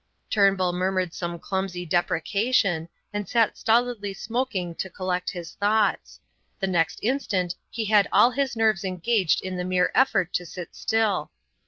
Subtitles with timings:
[0.31, 6.19] Turnbull murmured some clumsy deprecation, and sat stolidly smoking to collect his thoughts;
[6.59, 10.73] the next instant he had all his nerves engaged in the mere effort to sit
[10.75, 11.29] still.